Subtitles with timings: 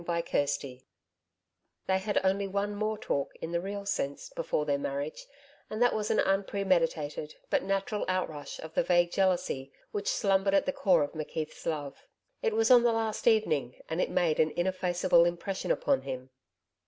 [0.03, 0.83] CHAPTER 3
[1.85, 5.27] They had only one more talk, in the real sense, before their marriage,
[5.69, 10.65] and that was an unpremeditated but natural outrush of the vague jealousy which slumbered at
[10.65, 12.07] the core of McKeith's love.
[12.41, 16.31] It was on the last evening, and it made an ineffaceable impression upon him.